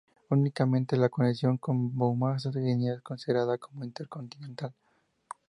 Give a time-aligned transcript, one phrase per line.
[0.31, 4.73] Únicamente la conexión con Mombasa, Kenia es considerada como intercontinental.